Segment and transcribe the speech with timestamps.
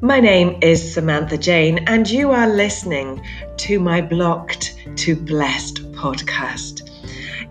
[0.00, 3.20] My name is Samantha Jane, and you are listening
[3.56, 6.88] to my Blocked to Blessed podcast.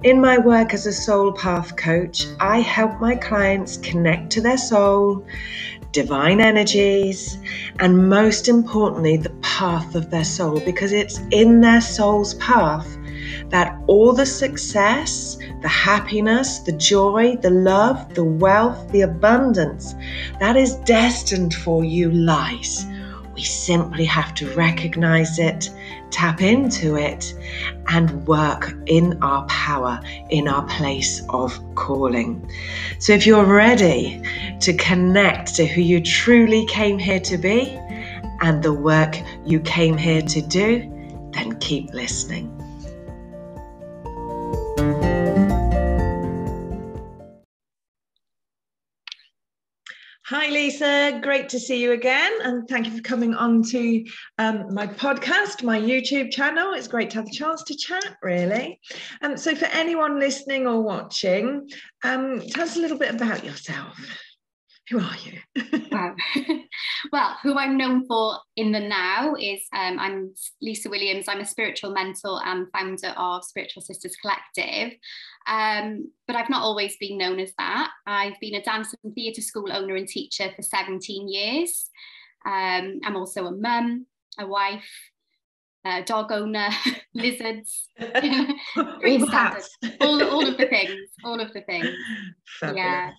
[0.03, 4.57] In my work as a soul path coach, I help my clients connect to their
[4.57, 5.25] soul,
[5.91, 7.37] divine energies,
[7.79, 12.96] and most importantly, the path of their soul, because it's in their soul's path
[13.49, 19.95] that all the success, the happiness, the joy, the love, the wealth, the abundance
[20.39, 22.85] that is destined for you lies.
[23.37, 25.69] We simply have to recognize it,
[26.09, 27.35] tap into it,
[27.87, 30.01] and work in our power,
[30.31, 32.49] in our place of calling.
[32.97, 34.23] So, if you're ready
[34.59, 37.77] to connect to who you truly came here to be
[38.41, 39.15] and the work
[39.45, 40.91] you came here to do,
[41.33, 42.56] then keep listening.
[50.47, 51.19] Hi, Lisa.
[51.21, 52.31] Great to see you again.
[52.41, 54.05] And thank you for coming on to
[54.37, 56.71] um, my podcast, my YouTube channel.
[56.73, 58.79] It's great to have the chance to chat, really.
[59.21, 61.67] Um, so, for anyone listening or watching,
[62.05, 63.99] um, tell us a little bit about yourself.
[64.89, 66.63] Who are you?
[67.11, 71.27] well, who I'm known for in the now is um, I'm Lisa Williams.
[71.27, 74.97] I'm a spiritual mentor and founder of Spiritual Sisters Collective.
[75.47, 77.91] Um, but I've not always been known as that.
[78.05, 81.89] I've been a dance and theatre school owner and teacher for 17 years.
[82.45, 84.05] Um, I'm also a mum,
[84.39, 84.89] a wife,
[85.85, 86.69] a dog owner,
[87.13, 89.63] lizards, standard.
[90.01, 91.89] All, all of the things, all of the things.
[92.59, 92.77] Fabulous.
[92.77, 93.11] Yeah.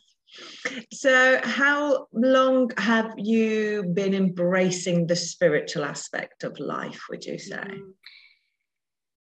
[0.92, 7.56] So, how long have you been embracing the spiritual aspect of life, would you say?
[7.56, 7.92] Mm.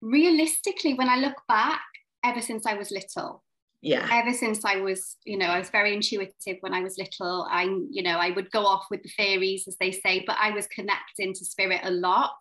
[0.02, 1.82] Realistically, when I look back,
[2.24, 3.44] ever since I was little.
[3.82, 4.08] Yeah.
[4.10, 7.46] Ever since I was, you know, I was very intuitive when I was little.
[7.52, 10.52] I, you know, I would go off with the fairies, as they say, but I
[10.52, 12.38] was connecting to spirit a lot.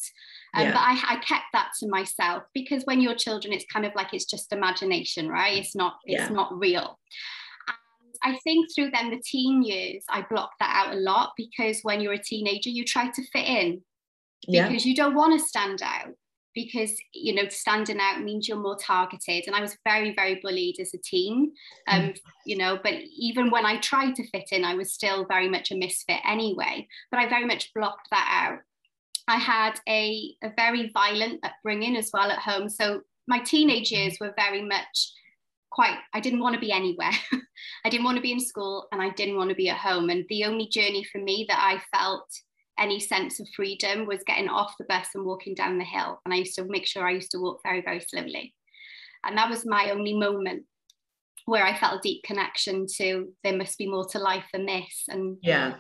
[0.55, 0.73] Um, yeah.
[0.73, 4.15] But I, I kept that to myself because when you're children, it's kind of like
[4.15, 5.59] it's just imagination, right?
[5.59, 6.29] It's not, it's yeah.
[6.29, 7.01] not real.
[8.23, 12.01] I think through then the teen years, I blocked that out a lot because when
[12.01, 13.83] you're a teenager, you try to fit in
[14.47, 14.91] because yeah.
[14.91, 16.15] you don't want to stand out
[16.55, 20.79] because you know standing out means you're more targeted and i was very very bullied
[20.81, 21.53] as a teen
[21.89, 22.19] um mm.
[22.45, 25.71] you know but even when i tried to fit in i was still very much
[25.71, 28.59] a misfit anyway but i very much blocked that out
[29.29, 34.17] i had a, a very violent upbringing as well at home so my teenage years
[34.21, 35.13] were very much
[35.73, 37.13] quite i didn't want to be anywhere.
[37.85, 40.11] I didn't want to be in school and i didn't want to be at home.
[40.11, 42.29] And the only journey for me that i felt
[42.79, 46.21] any sense of freedom was getting off the bus and walking down the hill.
[46.25, 48.55] And i used to make sure i used to walk very very slowly
[49.25, 50.65] and that was my only moment
[51.47, 55.05] where i felt a deep connection to there must be more to life than this
[55.09, 55.75] and yeah.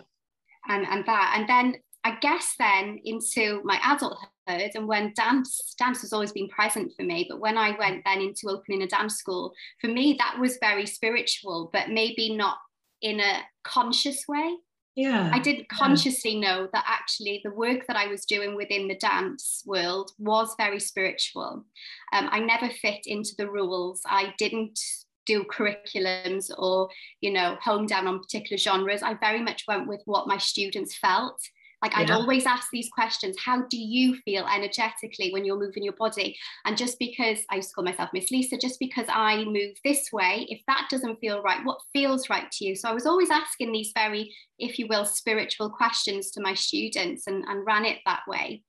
[0.69, 1.35] and and that.
[1.37, 4.29] And then i guess then into my adulthood
[4.75, 7.27] and when dance dance has always been present for me.
[7.29, 10.87] But when i went then into opening a dance school for me that was very
[10.87, 12.59] spiritual but maybe not
[13.01, 14.57] in a conscious way.
[14.95, 16.41] Yeah i didn't consciously yeah.
[16.41, 20.81] know that actually the work that i was doing within the dance world was very
[20.81, 21.65] spiritual.
[22.13, 24.03] Um, i never fit into the rules.
[24.07, 24.79] I didn't
[25.25, 26.89] do curriculums or
[27.21, 29.03] you know hone down on particular genres.
[29.05, 31.41] I very much went with what my students felt
[31.83, 35.95] like I'd always ask these questions How do you feel energetically when you're moving your
[35.95, 36.39] body?
[36.65, 40.11] And just because I used to call myself Miss Lisa, just because I move this
[40.13, 42.77] way, if that doesn't feel right, what feels right to you?
[42.77, 47.27] So I was always asking these very, if you will, spiritual questions to my students
[47.27, 48.63] and, and ran it that way.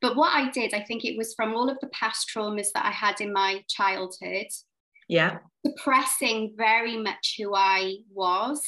[0.00, 2.84] But what I did, I think it was from all of the past traumas that
[2.84, 4.46] I had in my childhood.
[5.08, 5.38] Yeah.
[5.66, 8.62] Suppressing very much who I was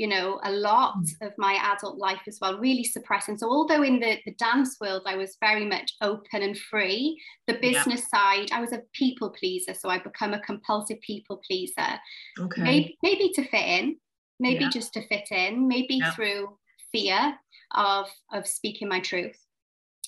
[0.00, 1.26] you know, a lot mm.
[1.26, 3.36] of my adult life as well, really suppressing.
[3.36, 7.58] So, although in the, the dance world I was very much open and free, the
[7.60, 8.18] business yeah.
[8.18, 9.74] side, I was a people pleaser.
[9.74, 12.00] So, I become a compulsive people pleaser.
[12.38, 12.62] Okay.
[12.62, 13.96] Maybe, maybe to fit in,
[14.38, 14.70] maybe yeah.
[14.70, 16.12] just to fit in, maybe yeah.
[16.12, 16.56] through
[16.92, 17.34] fear
[17.74, 19.38] of, of speaking my truth.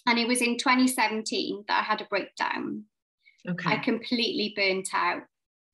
[0.06, 2.84] And it was in 2017 that I had a breakdown.
[3.46, 3.72] Okay.
[3.72, 5.25] I completely burnt out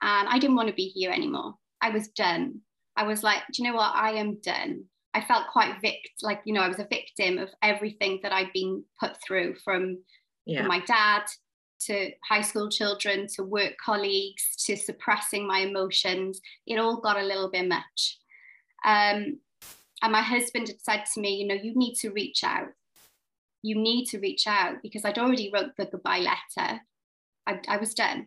[0.02, 1.54] and I didn't want to be here anymore.
[1.81, 2.62] I was done.
[2.98, 3.94] I was like, do you know what?
[3.94, 4.84] I am done.
[5.14, 8.52] I felt quite vict, like you know, I was a victim of everything that I'd
[8.52, 9.98] been put through from,
[10.46, 10.58] yeah.
[10.58, 11.22] from my dad
[11.86, 16.40] to high school children to work colleagues to suppressing my emotions.
[16.66, 18.18] It all got a little bit much.
[18.84, 19.38] Um,
[20.02, 22.68] and my husband had said to me, you know, you need to reach out.
[23.62, 26.80] You need to reach out because I'd already wrote the goodbye letter.
[27.46, 28.26] I, I was done.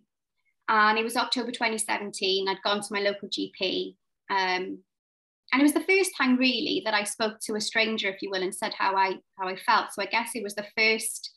[0.69, 2.47] And it was October 2017.
[2.47, 3.95] I'd gone to my local GP
[4.31, 4.79] um,
[5.53, 8.29] and it was the first time really that I spoke to a stranger, if you
[8.29, 9.93] will, and said how I how I felt.
[9.93, 11.31] So I guess it was the first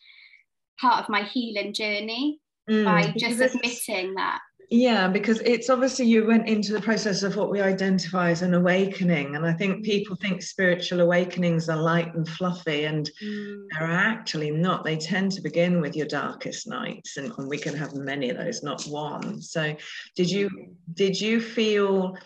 [0.80, 6.26] part of my healing journey mm, by just admitting that yeah, because it's obviously you
[6.26, 9.36] went into the process of what we identify as an awakening.
[9.36, 9.84] And I think mm.
[9.84, 13.62] people think spiritual awakenings are light and fluffy, and mm.
[13.72, 14.84] they're actually not.
[14.84, 18.38] They tend to begin with your darkest nights, and, and we can have many of
[18.38, 19.42] those, not one.
[19.42, 19.76] So
[20.16, 20.50] did you
[20.94, 22.16] did you feel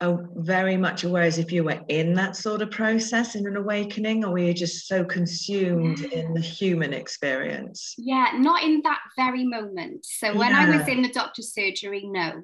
[0.00, 3.56] uh, very much aware as if you were in that sort of process in an
[3.56, 6.18] awakening, or were you just so consumed yeah.
[6.18, 7.94] in the human experience?
[7.96, 10.04] Yeah, not in that very moment.
[10.04, 10.60] So when yeah.
[10.60, 12.42] I was in the doctor's surgery, no.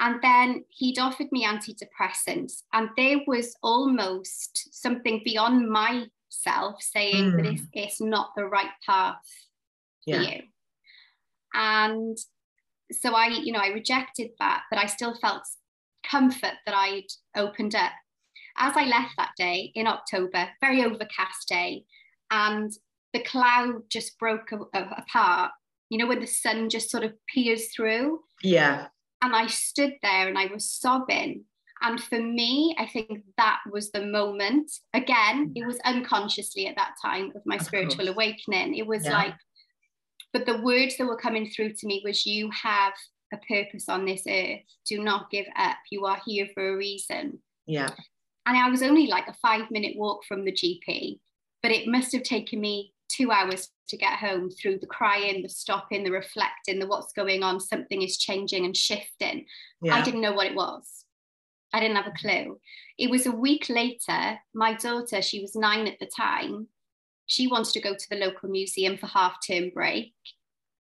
[0.00, 7.36] And then he'd offered me antidepressants, and there was almost something beyond myself saying mm.
[7.36, 9.16] that it's, it's not the right path
[10.06, 10.16] yeah.
[10.16, 10.40] for you.
[11.54, 12.18] And
[12.92, 15.44] so I, you know, I rejected that, but I still felt
[16.08, 17.06] comfort that I'd
[17.36, 17.92] opened up.
[18.56, 21.84] As I left that day in October, very overcast day,
[22.30, 22.70] and
[23.12, 25.52] the cloud just broke a- a- apart,
[25.90, 28.20] you know, when the sun just sort of peers through.
[28.42, 28.88] Yeah.
[29.22, 31.44] And I stood there and I was sobbing.
[31.82, 34.70] And for me, I think that was the moment.
[34.94, 38.10] Again, it was unconsciously at that time of my of spiritual course.
[38.10, 38.76] awakening.
[38.76, 39.12] It was yeah.
[39.12, 39.34] like,
[40.32, 42.94] but the words that were coming through to me was, You have
[43.34, 44.60] a purpose on this earth.
[44.86, 45.76] Do not give up.
[45.90, 47.40] You are here for a reason.
[47.66, 47.90] Yeah.
[48.46, 51.18] And I was only like a five minute walk from the GP,
[51.62, 55.48] but it must have taken me two hours to get home through the crying, the
[55.48, 59.46] stopping, the reflecting, the what's going on, something is changing and shifting.
[59.82, 59.94] Yeah.
[59.94, 61.04] I didn't know what it was.
[61.72, 62.60] I didn't have a clue.
[62.98, 66.68] It was a week later, my daughter, she was nine at the time,
[67.26, 70.14] she wanted to go to the local museum for half term break.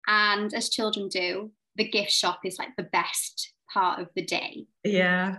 [0.06, 4.66] And as children do, the gift shop is like the best part of the day.
[4.84, 5.38] Yeah.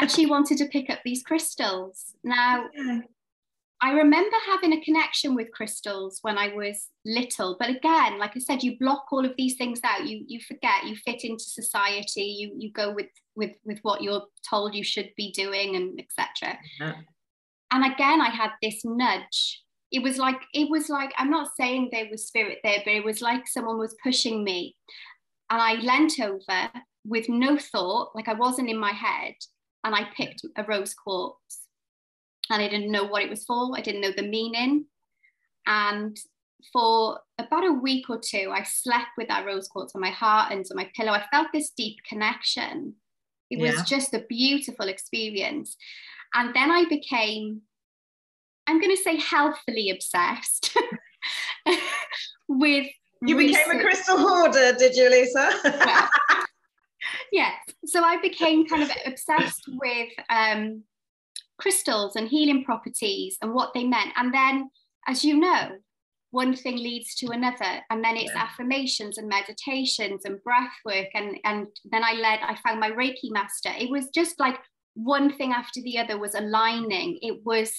[0.00, 2.14] and she wanted to pick up these crystals.
[2.24, 3.00] Now, yeah.
[3.80, 8.38] I remember having a connection with crystals when I was little, but again, like I
[8.38, 10.06] said, you block all of these things out.
[10.06, 10.86] You you forget.
[10.86, 12.22] You fit into society.
[12.22, 16.58] You you go with with with what you're told you should be doing, and etc.
[16.80, 16.94] Yeah.
[17.72, 19.62] And again, I had this nudge.
[19.92, 23.04] It was like it was like I'm not saying there was spirit there, but it
[23.04, 24.76] was like someone was pushing me.
[25.54, 26.72] And I leant over
[27.04, 29.36] with no thought, like I wasn't in my head,
[29.84, 31.68] and I picked a rose quartz.
[32.50, 34.86] And I didn't know what it was for, I didn't know the meaning.
[35.64, 36.18] And
[36.72, 40.50] for about a week or two, I slept with that rose quartz on my heart
[40.50, 41.12] and on my pillow.
[41.12, 42.94] I felt this deep connection.
[43.48, 43.84] It was yeah.
[43.84, 45.76] just a beautiful experience.
[46.34, 47.60] And then I became,
[48.66, 50.76] I'm going to say, healthily obsessed
[52.48, 52.88] with
[53.26, 55.50] you became a crystal hoarder, did you, Lisa?
[55.64, 56.08] well,
[57.32, 57.54] yes.
[57.86, 60.82] So I became kind of obsessed with um,
[61.58, 64.10] crystals and healing properties and what they meant.
[64.16, 64.70] And then,
[65.06, 65.70] as you know,
[66.34, 68.42] one thing leads to another and then it's yeah.
[68.42, 73.30] affirmations and meditations and breath work and and then i led i found my reiki
[73.30, 74.58] master it was just like
[74.94, 77.72] one thing after the other was aligning it was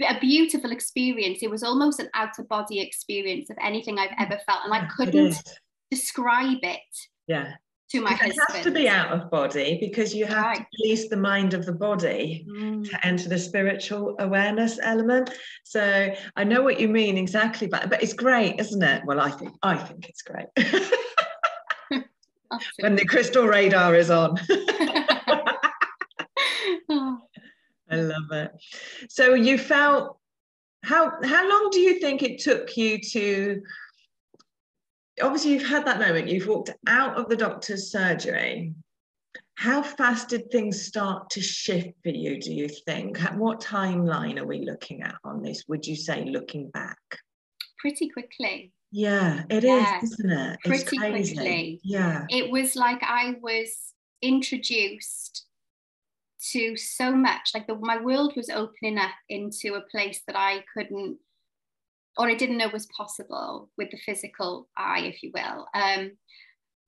[0.00, 1.42] a beautiful experience.
[1.42, 4.86] It was almost an out of body experience of anything I've ever felt, and I
[4.86, 5.36] couldn't
[5.90, 6.80] describe it.
[7.26, 7.52] Yeah.
[7.92, 8.32] To my husband.
[8.32, 10.58] It has to be out of body because you have right.
[10.58, 12.88] to release the mind of the body mm.
[12.88, 15.30] to enter the spiritual awareness element.
[15.64, 19.02] So I know what you mean exactly, but but it's great, isn't it?
[19.04, 20.46] Well, I think I think it's great.
[22.80, 24.38] when the crystal radar is on.
[26.88, 27.18] oh.
[27.90, 28.52] I love it.
[29.08, 30.16] So you felt
[30.82, 33.62] how how long do you think it took you to
[35.22, 38.74] obviously you've had that moment, you've walked out of the doctor's surgery.
[39.54, 43.22] How fast did things start to shift for you, do you think?
[43.22, 46.96] At what timeline are we looking at on this, would you say, looking back?
[47.78, 48.72] Pretty quickly.
[48.90, 50.02] Yeah, it yes.
[50.02, 50.58] is, isn't it?
[50.64, 51.34] It's Pretty crazy.
[51.34, 51.80] quickly.
[51.84, 52.24] Yeah.
[52.30, 53.92] It was like I was
[54.22, 55.46] introduced
[56.40, 60.64] to so much like the, my world was opening up into a place that i
[60.72, 61.18] couldn't
[62.16, 65.66] or i didn't know was possible with the physical eye if you will.
[65.74, 66.12] Um,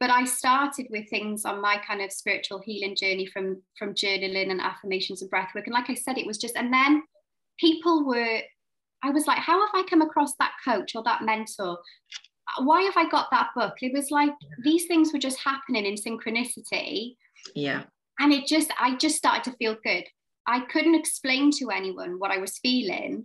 [0.00, 4.50] but i started with things on my kind of spiritual healing journey from from journaling
[4.50, 5.66] and affirmations and breath work.
[5.66, 7.02] And like i said it was just and then
[7.58, 8.40] people were
[9.02, 11.78] i was like how have i come across that coach or that mentor?
[12.58, 13.74] Why have i got that book?
[13.80, 14.32] It was like
[14.64, 17.16] these things were just happening in synchronicity.
[17.54, 17.84] Yeah
[18.22, 20.04] and it just i just started to feel good
[20.46, 23.24] i couldn't explain to anyone what i was feeling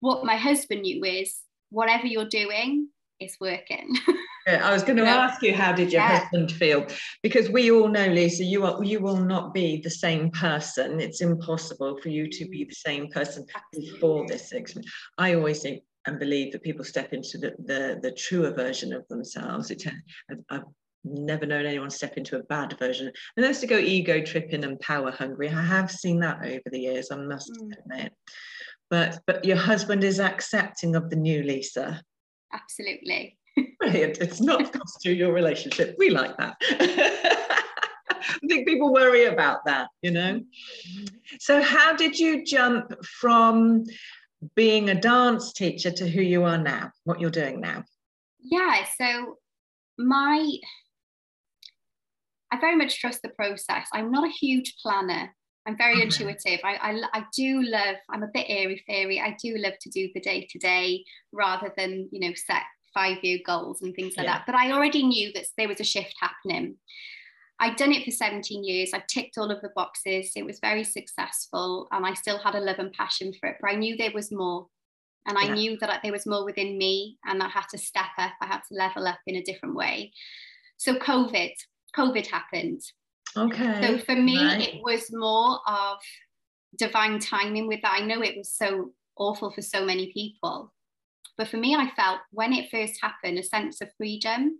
[0.00, 1.36] what my husband knew is
[1.70, 2.88] whatever you're doing
[3.20, 3.94] is working
[4.48, 6.20] I was going to ask you, how did your yeah.
[6.20, 6.86] husband feel?
[7.20, 11.00] Because we all know, Lisa, you are you will not be the same person.
[11.00, 12.68] It's impossible for you to be mm.
[12.68, 14.92] the same person before this experience.
[15.18, 19.04] I always think and believe that people step into the the, the truer version of
[19.08, 19.72] themselves.
[19.72, 19.82] It,
[20.30, 20.64] I've, I've
[21.06, 25.10] never known anyone step into a bad version unless to go ego tripping and power
[25.10, 25.48] hungry.
[25.48, 27.72] I have seen that over the years, I must mm.
[27.78, 28.12] admit.
[28.90, 32.02] But but your husband is accepting of the new Lisa.
[32.52, 33.36] Absolutely.
[33.80, 34.18] Brilliant.
[34.18, 35.96] It's not cost you your relationship.
[35.98, 36.56] We like that.
[38.28, 40.40] I think people worry about that, you know.
[41.40, 43.84] So, how did you jump from
[44.54, 47.84] being a dance teacher to who you are now, what you're doing now?
[48.40, 49.36] Yeah, so
[49.98, 50.50] my
[52.52, 53.88] I very much trust the process.
[53.92, 55.34] I'm not a huge planner.
[55.66, 56.04] I'm very okay.
[56.04, 56.60] intuitive.
[56.62, 59.20] I, I, I do love, I'm a bit airy fairy.
[59.20, 62.62] I do love to do the day to day rather than, you know, set
[62.94, 64.34] five year goals and things like yeah.
[64.34, 64.46] that.
[64.46, 66.76] But I already knew that there was a shift happening.
[67.58, 68.90] I'd done it for 17 years.
[68.92, 70.32] I've ticked all of the boxes.
[70.36, 73.56] It was very successful and I still had a love and passion for it.
[73.60, 74.66] But I knew there was more.
[75.26, 75.54] And I yeah.
[75.54, 78.32] knew that there was more within me and I had to step up.
[78.40, 80.12] I had to level up in a different way.
[80.76, 81.52] So COVID,
[81.96, 82.80] COVID happened.
[83.36, 83.80] Okay.
[83.82, 84.60] So for me, right.
[84.60, 85.98] it was more of
[86.78, 88.00] divine timing with that.
[88.00, 90.72] I know it was so awful for so many people.
[91.36, 94.58] But for me, I felt when it first happened, a sense of freedom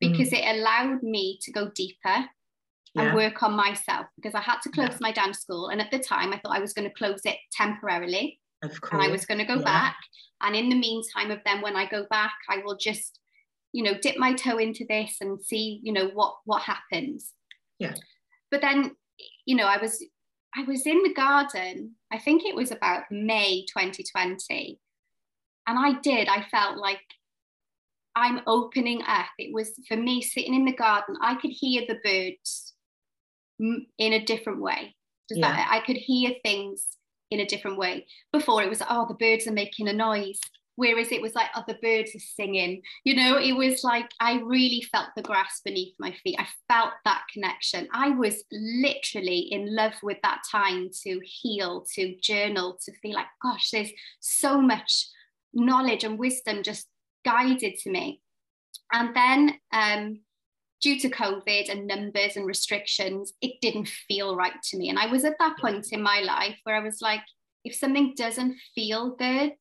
[0.00, 0.38] because mm.
[0.38, 1.96] it allowed me to go deeper
[2.94, 3.02] yeah.
[3.02, 4.98] and work on myself because I had to close yeah.
[5.00, 5.68] my dance school.
[5.68, 8.40] And at the time, I thought I was going to close it temporarily.
[8.62, 8.92] Of course.
[8.92, 9.64] And I was going to go yeah.
[9.64, 9.96] back.
[10.42, 13.20] And in the meantime of then when I go back, I will just
[13.72, 17.32] you know dip my toe into this and see you know what what happens.
[17.78, 17.94] Yeah.
[18.50, 18.96] But then
[19.46, 20.04] you know i was
[20.54, 24.78] i was in the garden i think it was about may 2020
[25.66, 27.00] and i did i felt like
[28.16, 29.26] i'm opening up.
[29.38, 32.74] It was for me sitting in the garden i could hear the birds
[33.60, 34.94] in a different way.
[35.28, 35.50] Does yeah.
[35.50, 36.86] that, i could hear things
[37.30, 38.06] in a different way.
[38.32, 40.40] Before it was oh the birds are making a noise
[40.78, 42.80] whereas it was like oh the birds are singing.
[43.04, 46.36] You know it was like i really felt the grass beneath my feet.
[46.38, 47.88] I felt that connection.
[47.92, 53.26] I was literally in love with that time to heal to journal to feel like
[53.42, 55.08] gosh there's so much
[55.52, 56.86] knowledge and wisdom just
[57.24, 58.22] guided to me.
[58.92, 60.20] And then um,
[60.80, 64.88] due to covid and numbers and restrictions it didn't feel right to me.
[64.90, 67.22] And i was at that point in my life where i was like
[67.64, 69.54] if something doesn't feel good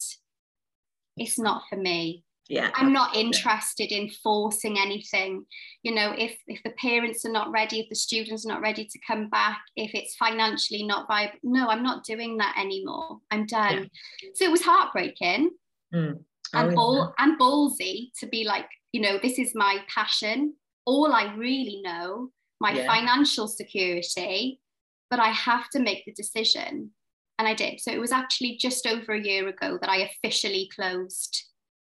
[1.17, 2.23] it's not for me.
[2.49, 2.71] Yeah.
[2.75, 5.45] I'm not interested in forcing anything.
[5.83, 8.85] You know if if the parents are not ready if the students are not ready
[8.85, 13.19] to come back if it's financially not viable no i'm not doing that anymore.
[13.31, 13.89] I'm done.
[14.21, 14.29] Yeah.
[14.33, 15.51] so it was heartbreaking
[15.93, 16.19] mm.
[16.53, 20.53] and ball and ballsy to be like you know this is my passion.
[20.85, 22.29] All i really know
[22.61, 22.87] my yeah.
[22.87, 24.61] financial security
[25.09, 26.91] but i have to make the decision
[27.39, 27.79] and I did.
[27.79, 31.43] So it was actually just over a year ago that I officially closed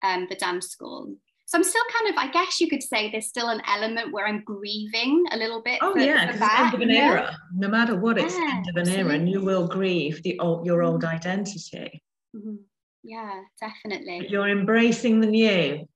[0.04, 1.16] um, the dance school.
[1.46, 4.28] So I'm still kind of, I guess you could say there's still an element where
[4.28, 5.80] I'm grieving a little bit.
[5.82, 7.38] Oh for, yeah, because end of an era.
[7.56, 9.04] No matter what, it's yeah, end of an absolutely.
[9.04, 11.16] era, and you will grieve the old, your old mm-hmm.
[11.16, 12.04] identity.
[12.36, 12.56] Mm-hmm.
[13.04, 14.20] Yeah, definitely.
[14.20, 15.88] But you're embracing the new.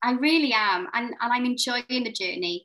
[0.00, 2.64] I really am, and and I'm enjoying the journey,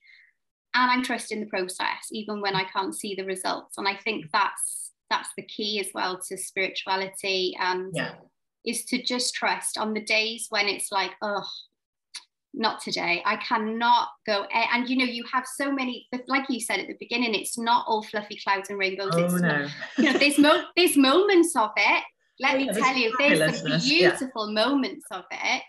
[0.76, 3.80] and I'm trusting the process, even when I can't see the results.
[3.80, 8.14] And I think that's that's the key as well to spirituality and yeah.
[8.66, 11.46] is to just trust on the days when it's like oh
[12.54, 16.60] not today i cannot go and you know you have so many but like you
[16.60, 19.68] said at the beginning it's not all fluffy clouds and rainbows oh, it's no.
[19.98, 22.04] you know there's mo- there's moments of it
[22.40, 24.66] let oh, me tell you there's some beautiful yeah.
[24.66, 25.64] moments of it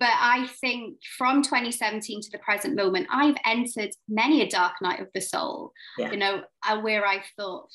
[0.00, 5.00] but I think from 2017 to the present moment, I've entered many a dark night
[5.00, 6.10] of the soul, yeah.
[6.10, 7.68] you know, uh, where I thought,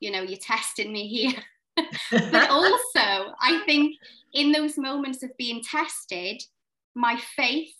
[0.00, 1.42] you know, you're testing me here.
[2.10, 3.96] but also, I think
[4.34, 6.42] in those moments of being tested,
[6.94, 7.74] my faith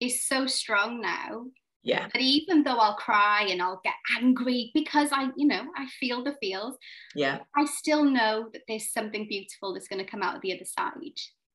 [0.00, 1.46] is so strong now.
[1.82, 2.08] Yeah.
[2.12, 6.22] That even though I'll cry and I'll get angry because I, you know, I feel
[6.22, 6.76] the feels.
[7.14, 7.38] Yeah.
[7.56, 10.66] I still know that there's something beautiful that's going to come out of the other
[10.66, 10.92] side.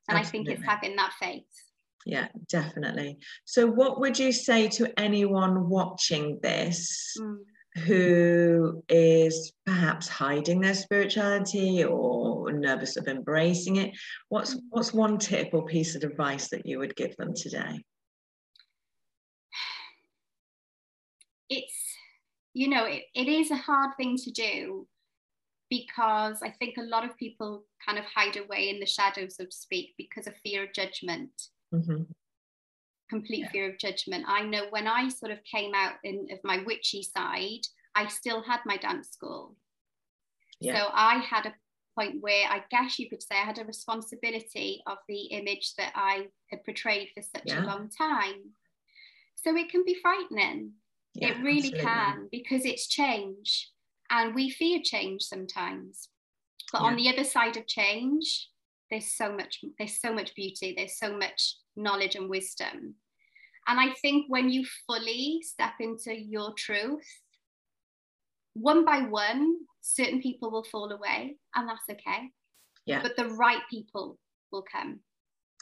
[0.08, 0.18] And Absolutely.
[0.18, 1.44] I think it's having that faith.
[2.08, 3.20] Yeah, definitely.
[3.46, 7.16] So, what would you say to anyone watching this?
[7.20, 7.38] Mm
[7.84, 13.92] who is perhaps hiding their spirituality or nervous of embracing it
[14.30, 17.84] what's what's one tip or piece of advice that you would give them today?
[21.50, 21.86] It's
[22.54, 24.88] you know it, it is a hard thing to do
[25.70, 29.46] because i think a lot of people kind of hide away in the shadows so
[29.46, 31.30] to speak because of fear of judgment.
[31.74, 32.04] Mm-hmm.
[33.10, 33.52] Complete yeah.
[33.52, 34.26] fear of judgment.
[34.28, 37.62] I know when I sort of came out in, of my witchy side,
[37.96, 39.56] I still had my dance school.
[40.60, 40.76] Yeah.
[40.76, 41.54] So I had a
[41.98, 45.92] point where I guess you could say I had a responsibility of the image that
[45.96, 47.64] I had portrayed for such yeah.
[47.64, 48.52] a long time.
[49.36, 50.72] So it can be frightening.
[51.14, 51.82] Yeah, it really absolutely.
[51.82, 53.70] can because it's change
[54.10, 56.10] and we fear change sometimes.
[56.72, 58.50] But on the other side of change,
[58.90, 62.96] there's so much there's so much beauty, there's so much knowledge and wisdom.
[63.68, 67.08] And I think when you fully step into your truth,
[68.54, 72.32] one by one, certain people will fall away, and that's okay.
[72.86, 73.02] Yeah.
[73.02, 74.20] But the right people
[74.52, 75.00] will come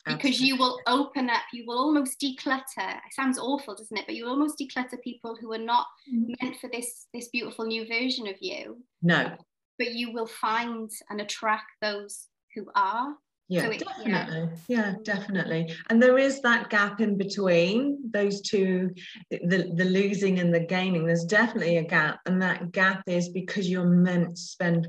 [0.05, 0.47] because Absolutely.
[0.47, 2.61] you will open up, you will almost declutter.
[2.77, 4.05] It sounds awful, doesn't it?
[4.05, 6.33] But you almost declutter people who are not mm.
[6.41, 8.83] meant for this this beautiful new version of you.
[9.01, 9.37] No.
[9.79, 13.15] But you will find and attract those who are.
[13.50, 14.12] Yeah, so it, definitely.
[14.12, 14.48] Yeah.
[14.67, 15.75] yeah, definitely.
[15.89, 18.91] And there is that gap in between those two,
[19.29, 21.05] the, the losing and the gaining.
[21.05, 22.19] There's definitely a gap.
[22.25, 24.88] And that gap is because you're meant to spend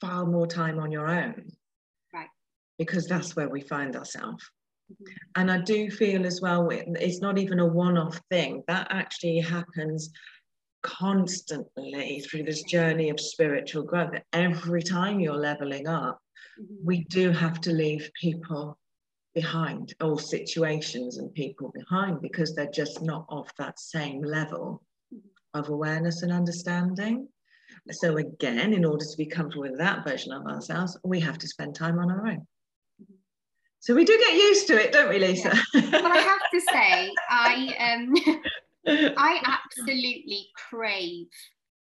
[0.00, 1.52] far more time on your own
[2.12, 2.28] Right.
[2.78, 4.44] because that's where we find ourselves.
[4.92, 5.12] Mm-hmm.
[5.36, 9.38] And I do feel as well, it's not even a one off thing, that actually
[9.38, 10.10] happens
[10.82, 14.10] constantly through this journey of spiritual growth.
[14.32, 16.20] Every time you're leveling up,
[16.60, 16.74] mm-hmm.
[16.84, 18.78] we do have to leave people
[19.34, 24.82] behind or situations and people behind because they're just not of that same level
[25.12, 25.58] mm-hmm.
[25.58, 27.28] of awareness and understanding.
[27.90, 31.48] So, again, in order to be comfortable with that version of ourselves, we have to
[31.48, 32.46] spend time on our own.
[33.82, 35.52] So we do get used to it, don't we, Lisa?
[35.74, 35.90] Yeah.
[35.90, 38.40] Well, I have to say, I um,
[39.16, 41.26] I absolutely crave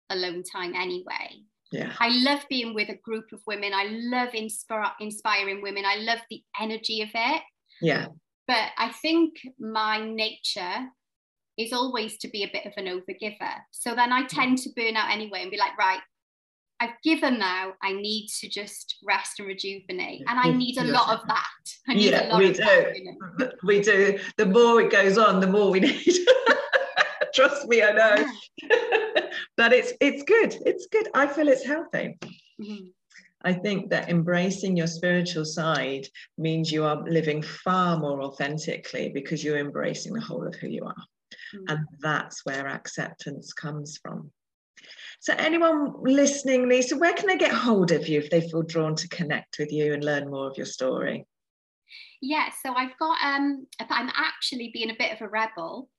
[0.08, 1.42] alone time anyway.
[1.72, 1.92] Yeah.
[1.98, 3.72] I love being with a group of women.
[3.74, 5.84] I love inspire, inspiring women.
[5.86, 7.42] I love the energy of it.
[7.80, 8.06] Yeah.
[8.46, 10.88] But I think my nature
[11.56, 13.54] is always to be a bit of an overgiver.
[13.70, 16.00] So then I tend to burn out anyway and be like, right,
[16.80, 20.22] I've given now, I need to just rest and rejuvenate.
[20.26, 20.58] And I mm-hmm.
[20.58, 21.94] need a lot of that.
[21.94, 22.64] yeah, we do.
[22.64, 23.50] That, you know?
[23.62, 24.18] We do.
[24.38, 26.26] The more it goes on, the more we need.
[27.34, 28.26] Trust me, I know.
[28.62, 28.99] Yeah.
[29.60, 30.56] But it's it's good.
[30.64, 31.08] It's good.
[31.12, 32.18] I feel it's healthy.
[32.58, 32.86] Mm-hmm.
[33.42, 36.06] I think that embracing your spiritual side
[36.38, 40.84] means you are living far more authentically because you're embracing the whole of who you
[40.84, 41.04] are.
[41.54, 41.64] Mm-hmm.
[41.68, 44.30] And that's where acceptance comes from.
[45.20, 48.94] So, anyone listening, Lisa, where can they get hold of you if they feel drawn
[48.94, 51.26] to connect with you and learn more of your story?
[52.22, 55.90] Yeah, so I've got, um, I'm actually being a bit of a rebel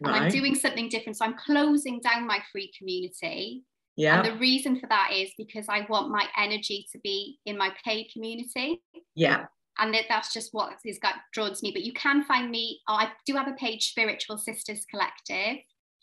[0.00, 0.22] and right.
[0.22, 1.16] I'm doing something different.
[1.16, 3.64] So, I'm closing down my free community.
[3.96, 4.22] Yeah.
[4.22, 7.72] And the reason for that is because I want my energy to be in my
[7.84, 8.80] paid community.
[9.16, 9.46] Yeah.
[9.78, 11.72] And that, that's just what has got drawn to me.
[11.72, 15.58] But you can find me, oh, I do have a page, Spiritual Sisters Collective.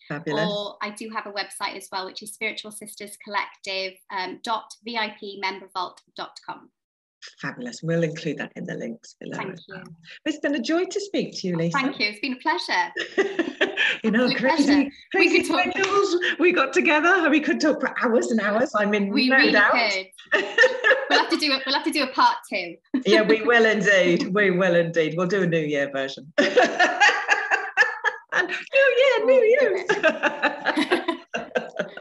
[0.10, 0.50] Fabulous.
[0.50, 4.66] Or I do have a website as well, which is Spiritual Sisters Collective um, dot
[4.88, 6.70] VIPmembervault.com.
[7.42, 7.82] Fabulous.
[7.84, 9.38] We'll include that in the links below.
[9.38, 9.84] Thank you.
[10.26, 11.78] It's been a joy to speak to you, Lisa.
[11.78, 12.08] Thank you.
[12.08, 13.76] It's been a pleasure.
[14.04, 16.40] you know, crazy, crazy we could talk.
[16.40, 18.72] we got together and we could talk for hours and hours.
[18.76, 19.74] I'm in we no really doubt.
[19.74, 20.08] Could.
[21.10, 21.64] we'll have to do it.
[21.66, 22.76] We'll have to do a part two.
[23.06, 24.34] yeah, we will indeed.
[24.34, 25.16] We will indeed.
[25.18, 26.32] We'll do a New Year version
[28.36, 29.86] and New Year, New Year,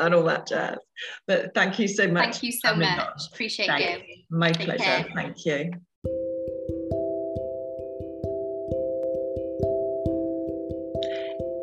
[0.00, 0.78] and all that jazz.
[1.26, 2.24] But thank you so much.
[2.24, 3.28] Thank you so much.
[3.32, 4.13] Appreciate you.
[4.34, 4.82] My Take pleasure.
[4.82, 5.06] Care.
[5.14, 5.70] Thank you.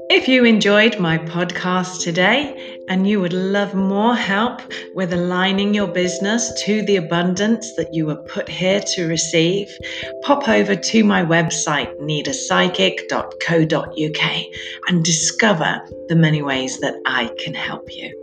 [0.09, 4.61] If you enjoyed my podcast today and you would love more help
[4.95, 9.67] with aligning your business to the abundance that you were put here to receive,
[10.21, 14.45] pop over to my website, needapsychic.co.uk,
[14.87, 18.20] and discover the many ways that I can help you.